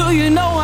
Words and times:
Do 0.00 0.12
you 0.12 0.30
know 0.30 0.59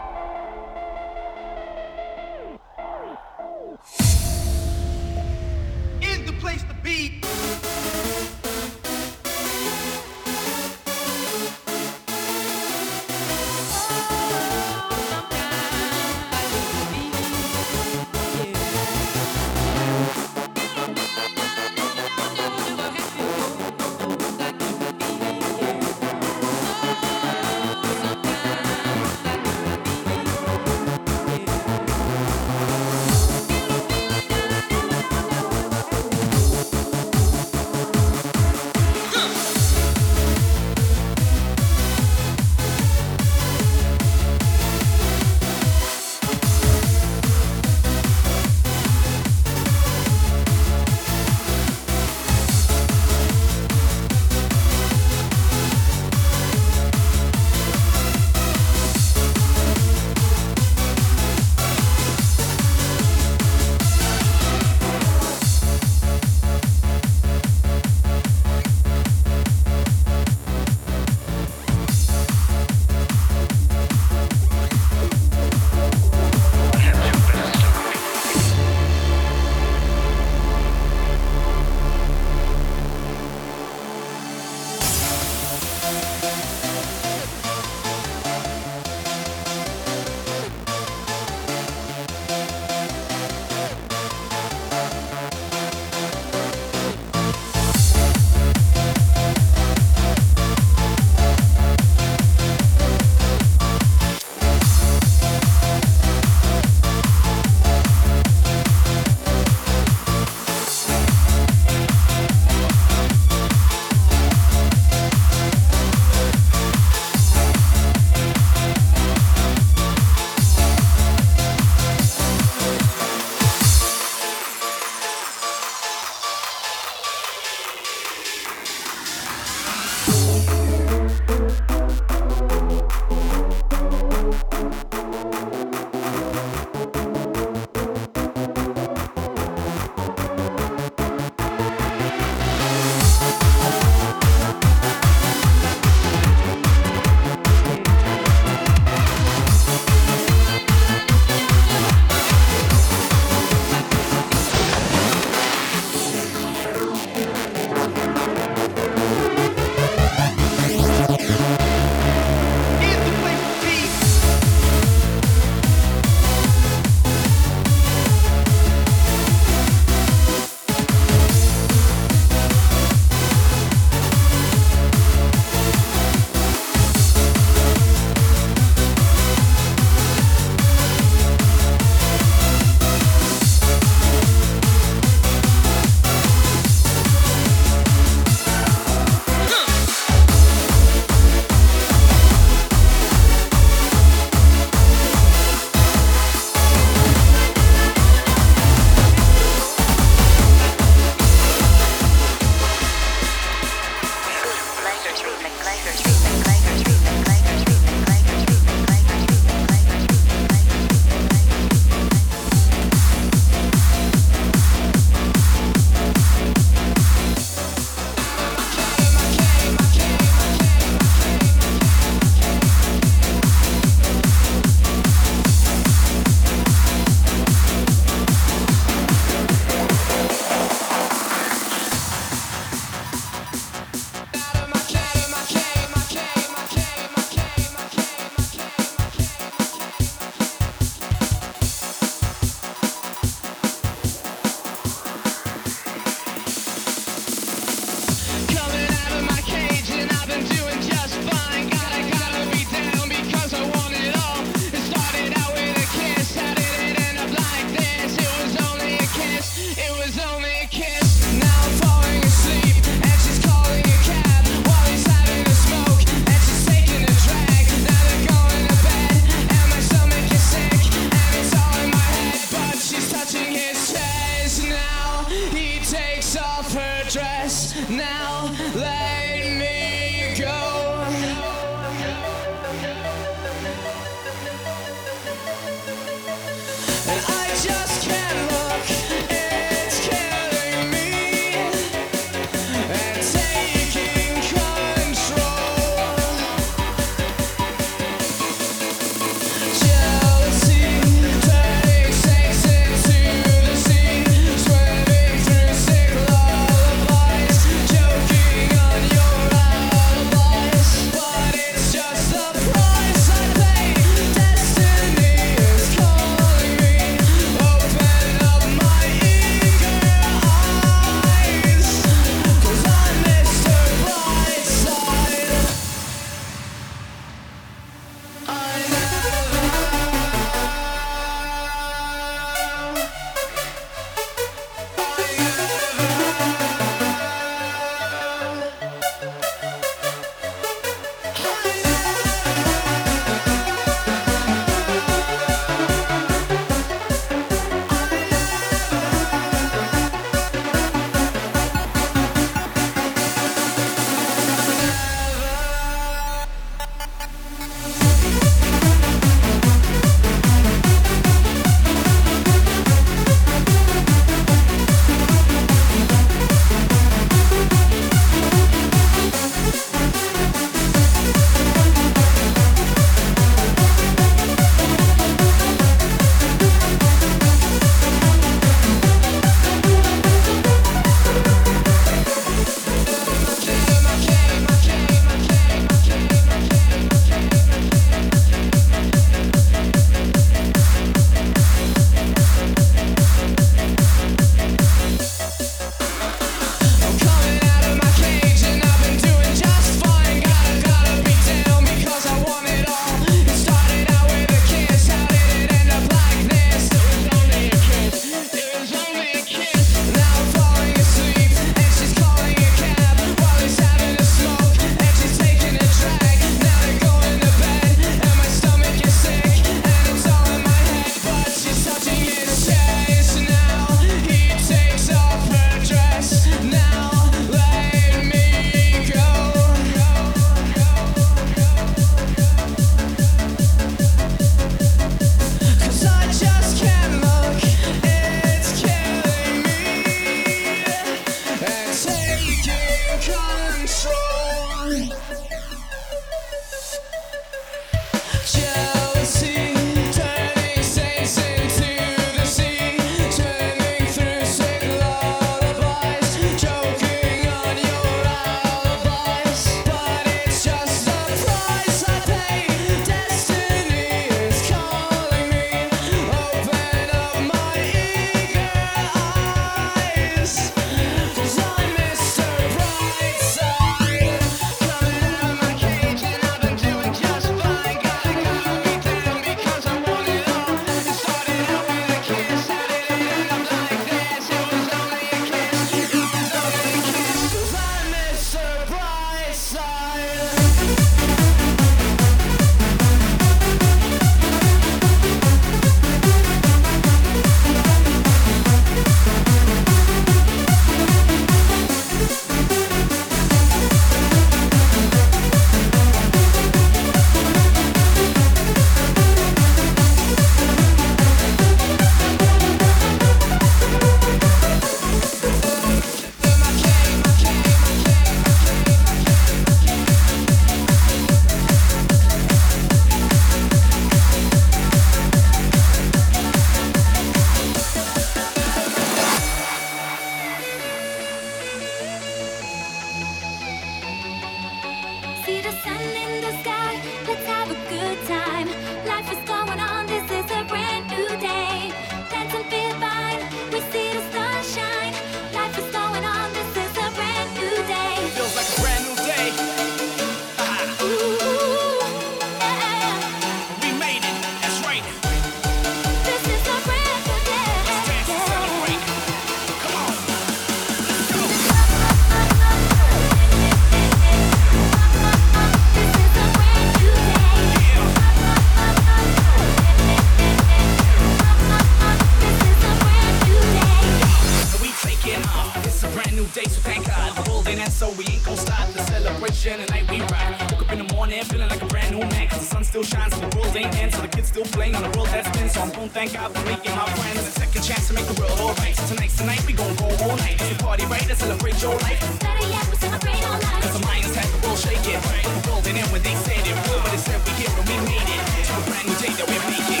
like 582.21 582.29
a 582.29 582.29
brand 582.29 582.29
new 582.29 582.37
man. 582.37 582.47
Cause 582.49 582.59
the 582.59 582.65
sun 582.65 582.83
still 582.83 583.03
shines, 583.03 583.33
so 583.33 583.39
the 583.41 583.57
world 583.57 583.75
ain't 583.75 583.95
end. 583.97 584.13
So 584.13 584.21
the 584.21 584.27
kids 584.27 584.47
still 584.49 584.65
playing 584.65 584.95
on 584.95 585.03
the 585.03 585.17
world 585.17 585.29
that's 585.29 585.49
been. 585.57 585.69
So 585.69 585.81
I'm 585.81 585.91
gon' 585.91 586.09
thank 586.09 586.33
God 586.33 586.51
for 586.53 586.63
making 586.65 586.95
my 586.95 587.05
friends. 587.17 587.47
A 587.47 587.51
second 587.51 587.83
chance 587.83 588.07
to 588.07 588.13
make 588.13 588.25
the 588.25 588.39
world 588.41 588.59
alright. 588.59 588.95
So 588.95 589.15
tonight's 589.15 589.37
the 589.37 589.45
night 589.45 589.65
we 589.65 589.73
gon' 589.73 589.95
go 589.95 590.07
all 590.23 590.37
night. 590.37 590.55
It's 590.61 590.71
a 590.71 590.83
party 590.83 591.05
right 591.05 591.27
to 591.27 591.35
celebrate 591.35 591.81
your 591.81 591.95
life. 591.99 592.19
Better 592.39 592.67
yet, 592.67 592.85
we 592.89 592.95
celebrate 592.95 593.41
all 593.43 593.59
night. 593.59 593.81
Cause 593.81 593.93
the 593.99 594.05
minds 594.05 594.35
had 594.35 594.47
the 594.53 594.59
world 594.67 594.79
shaking. 594.79 595.21
The 595.21 595.61
world 595.69 595.87
in 595.87 595.97
when 596.11 596.21
they 596.23 596.35
said 596.35 596.61
it. 596.61 596.75
Real, 596.87 597.01
but 597.03 597.13
it 597.13 597.19
said 597.19 597.39
we 597.45 597.51
here 597.59 597.71
and 597.71 597.87
we 597.89 597.97
made 598.09 598.29
it. 598.29 598.41
To 598.67 598.73
a 598.77 598.81
brand 598.87 599.05
new 599.07 599.17
day 599.21 599.31
that 599.37 599.47
we're 599.47 599.65
making. 599.69 600.00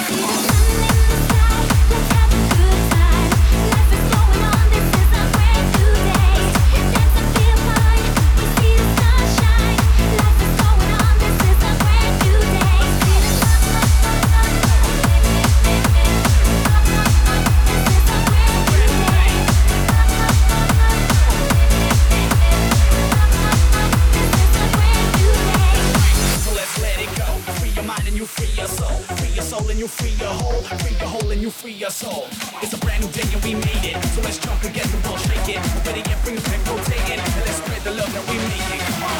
Free 29.91 30.15
your 30.15 30.33
whole. 30.33 30.61
Free 30.79 30.95
your 30.97 31.09
whole 31.09 31.29
and 31.31 31.41
you 31.41 31.49
free 31.49 31.73
your 31.73 31.89
soul. 31.89 32.27
It's 32.63 32.73
a 32.73 32.77
brand 32.79 33.03
new 33.03 33.11
day 33.11 33.27
and 33.33 33.43
we 33.43 33.55
made 33.55 33.83
it. 33.91 33.97
So 34.15 34.21
let's 34.21 34.37
jump 34.37 34.63
and 34.63 34.73
get 34.73 34.85
the 34.87 34.99
world 35.07 35.19
shaking. 35.19 35.61
Better 35.83 36.03
yet, 36.07 36.17
bring 36.23 36.37
it 36.37 36.45
back, 36.45 36.61
rotating. 36.67 37.19
And 37.19 37.43
let's 37.45 37.59
spread 37.59 37.81
the 37.83 37.91
love 37.91 38.11
that 38.15 38.23
we 38.29 38.35
make 38.39 38.69
it. 38.71 38.81
Come 38.87 39.03
on. 39.03 39.19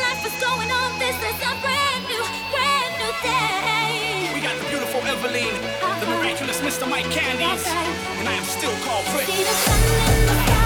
Life 0.00 0.22
is 0.24 0.36
going 0.40 0.70
on. 0.72 0.90
This 0.98 1.18
is 1.20 1.38
a 1.44 1.52
brand 1.60 2.02
new, 2.08 2.24
brand 2.54 2.92
new 3.00 3.12
day. 3.20 4.32
We 4.32 4.40
got 4.40 4.56
the 4.56 4.66
beautiful 4.72 5.00
Eveline, 5.04 5.56
the 5.60 5.84
uh-huh. 5.84 6.16
miraculous 6.16 6.60
Mr. 6.60 6.88
Mike 6.88 7.10
Candies, 7.12 7.64
and 8.18 8.28
I 8.28 8.32
am 8.32 8.44
still 8.44 8.74
called 8.84 9.04
Prince. 9.12 10.65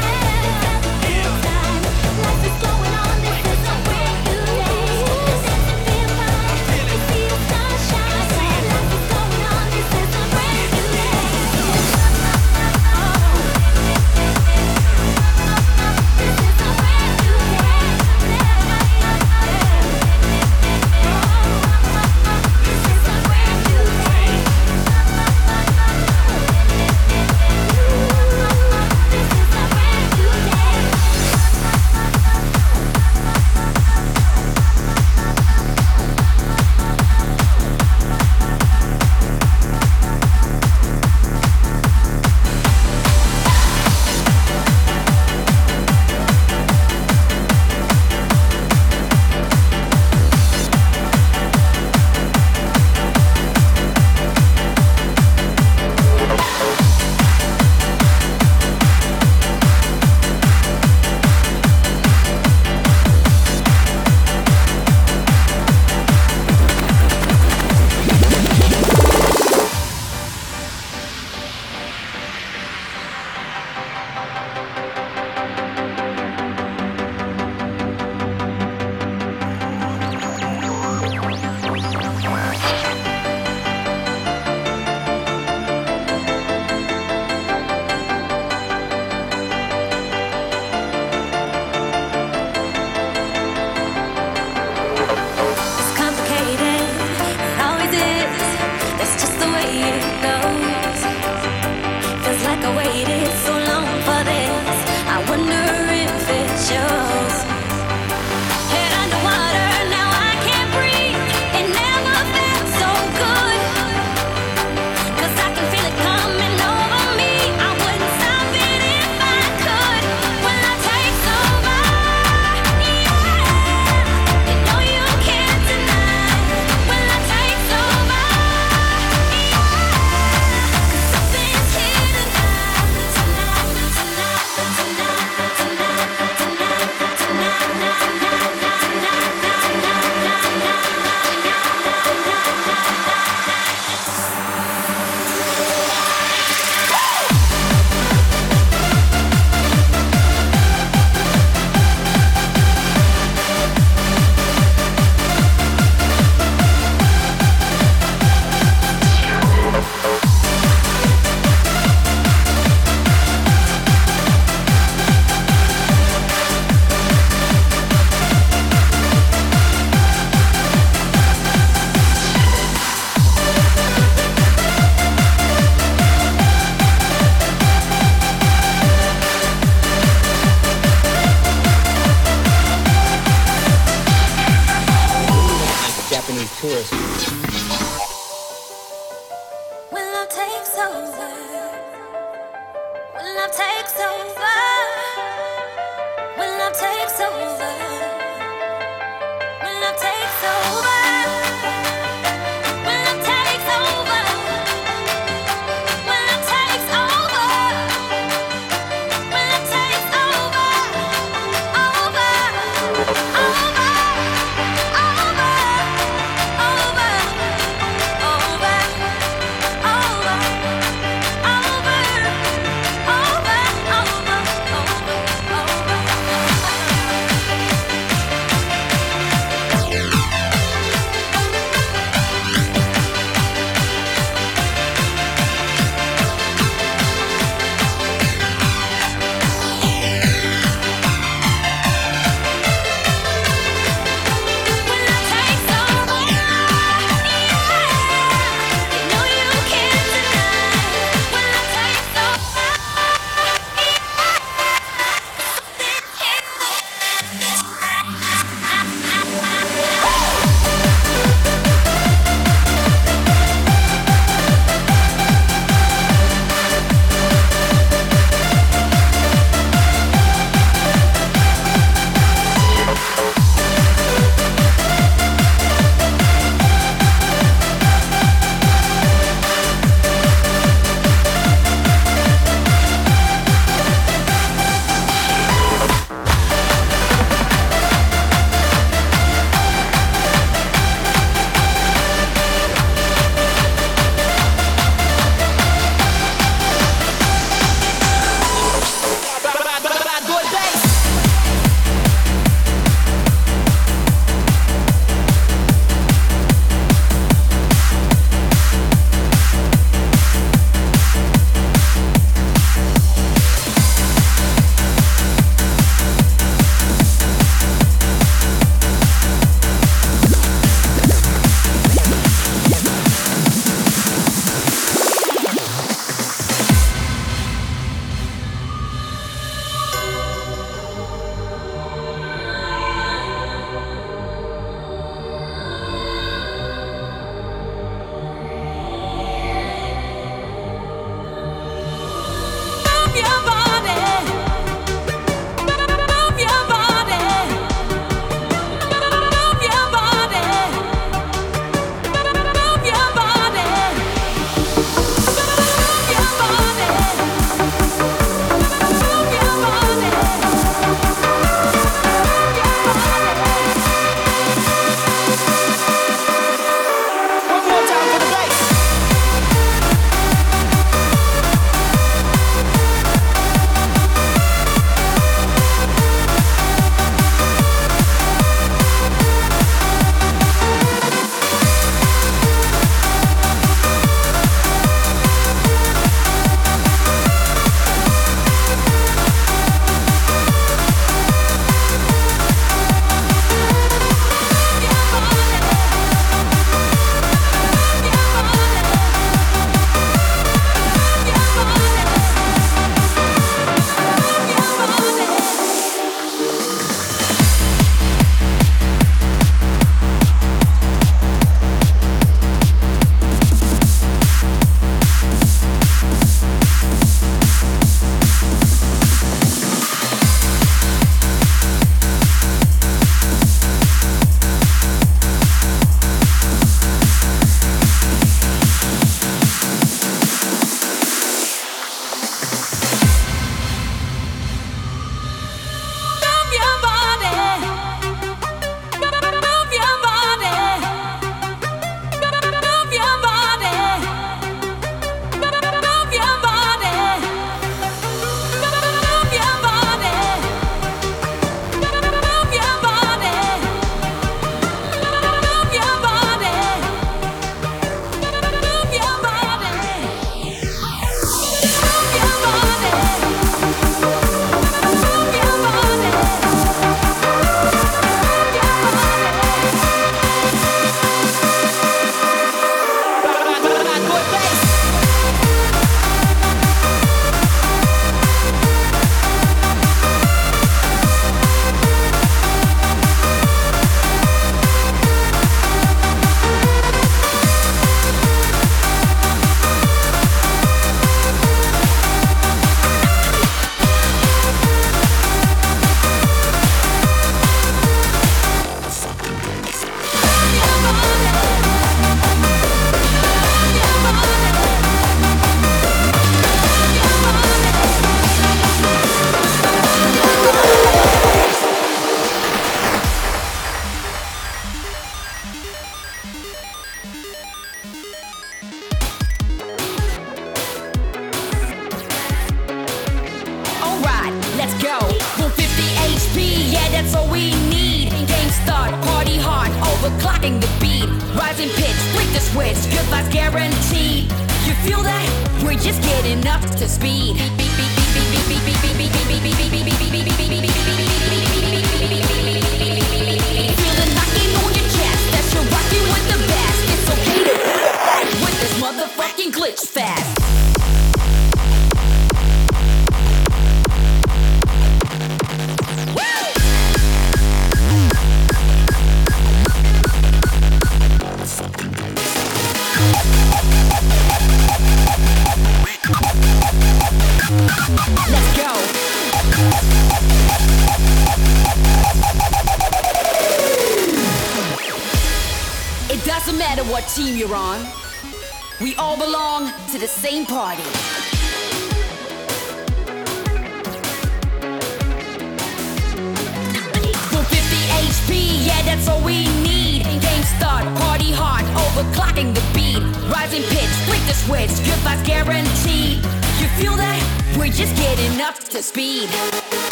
Feel 596.81 596.97
that? 596.97 597.21
We're 597.59 597.69
just 597.69 597.95
getting 597.97 598.41
up 598.41 598.57
to 598.71 598.83
speed. 598.83 599.29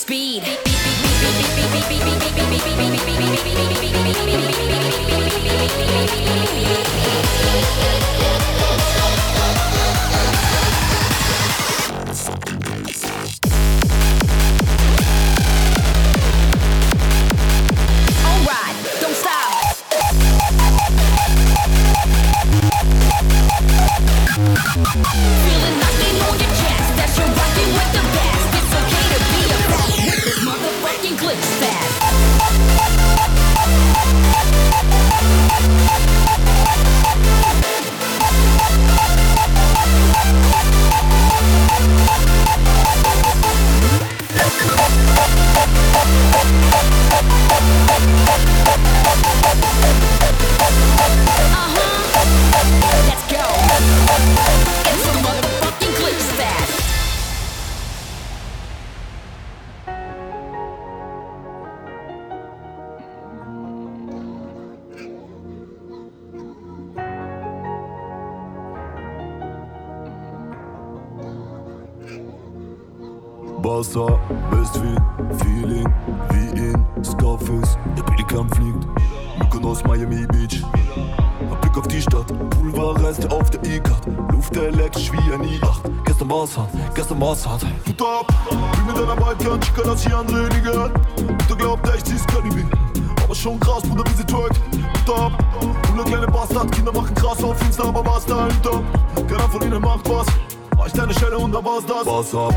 Speed. 0.00 0.69
Wasser, 73.90 74.20
Westwind, 74.50 75.00
Feeling, 75.42 75.92
wie 76.30 76.60
in 76.60 77.04
Scarface. 77.04 77.76
Der 77.96 78.02
Pelikan 78.04 78.48
fliegt, 78.50 78.86
Mykonos, 79.38 79.82
Miami 79.84 80.26
Beach. 80.28 80.62
Ein 81.40 81.60
Blick 81.60 81.76
auf 81.76 81.88
die 81.88 82.00
Stadt, 82.00 82.26
Pulverreste 82.50 83.28
auf 83.32 83.50
der 83.50 83.64
E-Card. 83.64 84.06
Luft 84.32 84.56
elektrisch 84.56 85.10
wie 85.12 85.32
ein 85.32 85.42
i8. 85.42 85.90
Gestern 86.04 86.30
war's 86.30 86.56
hart, 86.56 86.70
gestern 86.94 87.20
war's 87.20 87.44
hart. 87.44 87.64
Hut 87.64 88.00
ab, 88.00 88.32
wie 88.50 88.92
mit 88.92 89.02
einer 89.02 89.16
Balkan, 89.16 89.60
Chica, 89.60 89.82
dass 89.82 90.06
ich 90.06 90.14
andere 90.14 90.48
gehört. 90.48 90.92
Mutter 91.20 91.56
glaubt 91.56 91.88
echt, 91.88 92.06
sie 92.06 92.14
ist 92.14 92.28
Cannibal. 92.28 92.64
Aber 93.24 93.34
schon 93.34 93.58
krass, 93.58 93.82
Bruder, 93.82 94.04
wie 94.06 94.16
sie 94.16 94.24
twerkt. 94.24 94.60
Hut 94.72 95.18
ab, 95.18 95.32
100 95.88 96.06
kleine 96.06 96.26
Bastard, 96.28 96.70
Kinder 96.70 96.92
machen 96.92 97.14
krass 97.16 97.42
auf 97.42 97.60
Insta, 97.62 97.88
aber 97.88 98.06
war's 98.06 98.24
da 98.24 98.46
hinter. 98.46 98.82
Keiner 99.26 99.48
von 99.48 99.62
ihnen 99.62 99.80
macht 99.80 100.08
was. 100.08 100.26
Reicht 100.78 100.98
eine 100.98 101.12
Schelle 101.12 101.38
und 101.38 101.52
dann 101.52 101.64
war's 101.64 101.84
das. 101.86 102.06
War's 102.06 102.34
ab, 102.34 102.54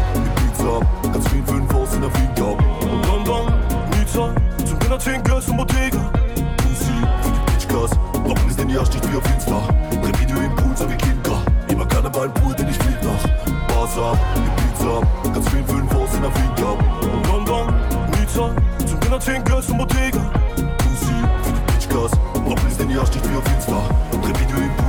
Pizza. 0.54 0.80
Ganz 1.12 1.28
viel 1.30 1.44
für 1.44 1.54
den 1.54 1.64
in 1.64 2.02
der 2.02 2.14
Wiege 2.14 2.52
ab. 2.52 2.64
Und 2.82 3.06
dann, 3.08 3.26
dann, 3.26 4.00
Nizza, 4.00 4.30
zum 4.66 4.80
Dinner 4.80 5.00
10 5.00 5.24
Geld 5.24 5.44
zum 5.44 5.58
Bottega. 5.58 6.12
Pussy, 6.58 6.94
für 7.22 7.32
die 7.32 7.52
Bitchgas. 7.52 7.92
Warum 8.14 8.50
ist 8.50 8.60
denn 8.60 8.68
die 8.68 8.78
Arsch 8.78 8.90
nicht 8.90 9.12
wie 9.12 9.18
auf 9.18 9.34
Insta? 9.34 9.68
Revidio 9.92 10.38
im 10.38 10.56
Puls, 10.56 10.88
wie 10.88 10.96
Kinder. 10.96 11.42
Immer 11.68 11.86
Karneval 11.86 12.30
pur, 12.30 12.54
denn 12.54 12.70
ich 12.70 12.78
flieg 12.78 12.98
nach. 13.04 13.24
Basar, 13.68 14.18
die 14.36 14.62
Pizza, 14.62 15.34
ganz 15.34 15.50
viel 15.50 15.64
für 15.64 15.76
den 15.76 15.90
in 15.90 16.22
der 16.22 16.36
Wiege 16.36 16.68
ab. 16.68 16.80
Und 17.02 17.28
dann, 17.28 17.46
dann, 17.46 18.20
Nizza, 18.20 18.50
zum 18.86 19.00
Dinner 19.00 19.20
10 19.20 19.44
Geld 19.44 19.64
zum 19.64 19.78
Bottega. 19.78 20.22
Pussy, 20.78 21.18
für 21.44 21.52
die 21.52 21.72
Bitchgas. 21.74 22.12
Warum 22.34 22.68
ist 22.68 22.80
denn 22.80 22.90
die 22.90 22.98
Arsch 22.98 23.12
nicht 23.14 23.30
wie 23.30 23.38
auf 23.38 23.54
Insta? 23.56 23.82
Revidio 24.22 24.58
im 24.58 24.76
Puls, 24.78 24.83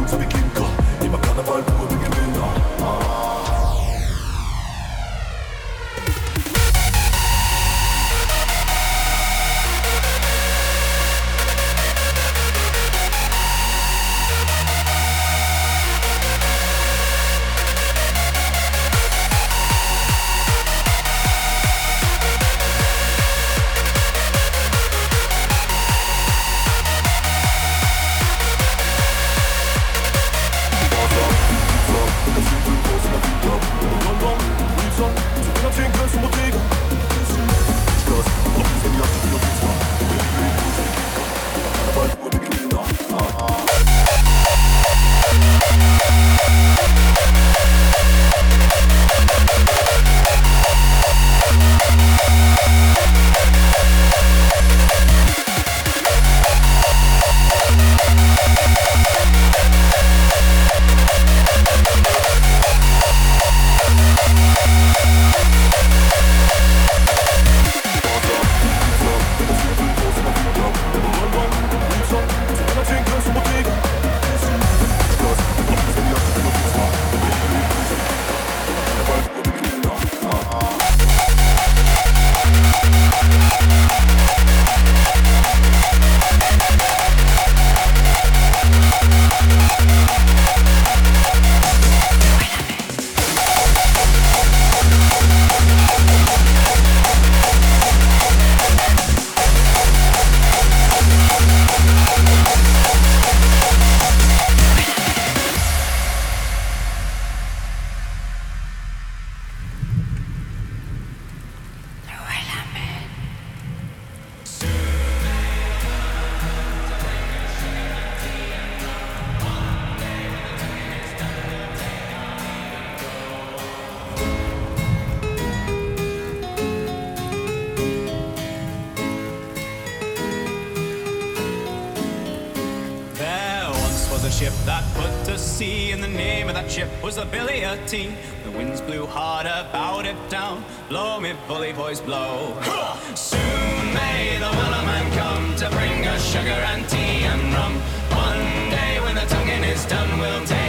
winds 138.74 138.80
blew 138.90 139.06
hard 139.06 139.46
about 139.46 140.04
it 140.06 140.16
down. 140.28 140.64
Blow 140.88 141.20
me, 141.20 141.32
bully 141.46 141.72
boys, 141.72 142.00
blow. 142.00 142.56
Soon 143.14 143.94
may 143.94 144.36
the 144.38 144.50
Wellerman 144.58 145.06
come 145.16 145.56
to 145.56 145.70
bring 145.70 146.06
us 146.06 146.24
sugar 146.24 146.60
and 146.72 146.88
tea 146.88 147.24
and 147.24 147.54
rum. 147.54 147.74
One 148.10 148.70
day 148.70 149.00
when 149.00 149.14
the 149.14 149.26
tonguing 149.26 149.64
is 149.64 149.84
done, 149.86 150.18
we'll 150.18 150.44
take. 150.44 150.63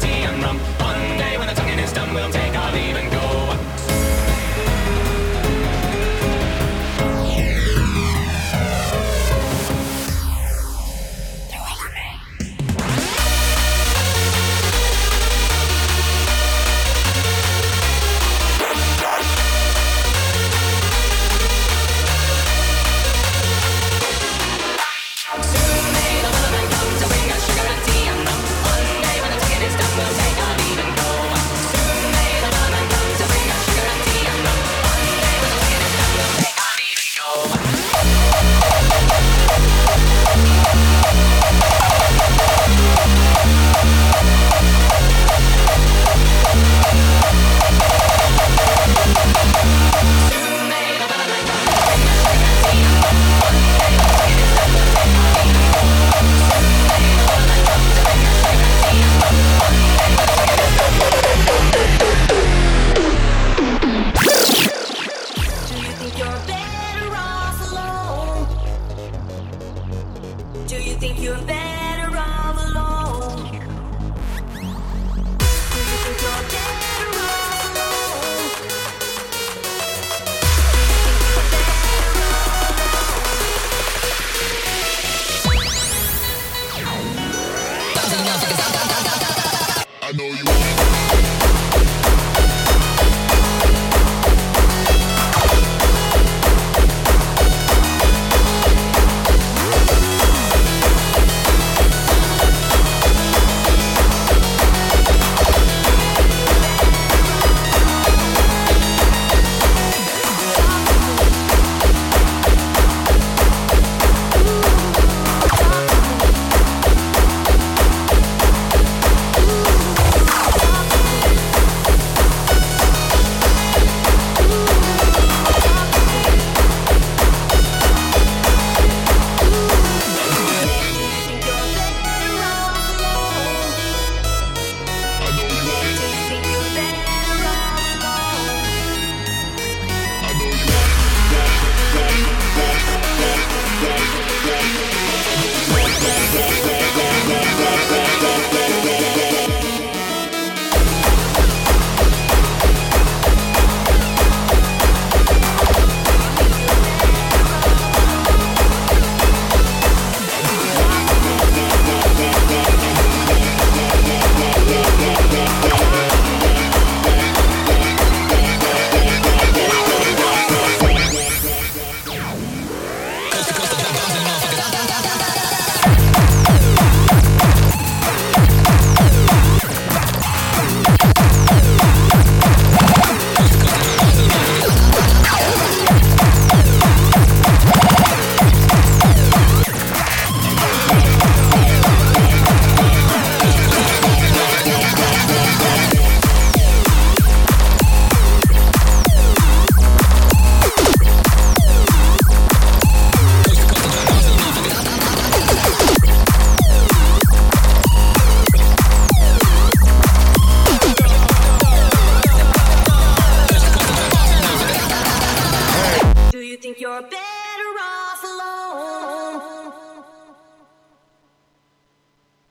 Damn 0.00 0.42
rum. 0.42 0.89